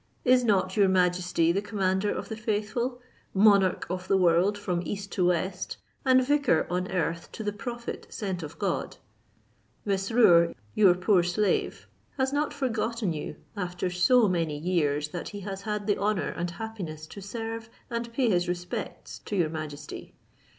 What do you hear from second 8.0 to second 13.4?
sent of God? Mesrour, your poor slave, has not forgotten you,